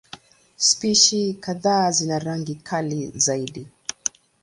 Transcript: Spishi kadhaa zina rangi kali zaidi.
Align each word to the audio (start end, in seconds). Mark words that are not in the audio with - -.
Spishi 0.55 1.33
kadhaa 1.33 1.91
zina 1.91 2.19
rangi 2.19 2.55
kali 2.55 3.11
zaidi. 3.15 3.67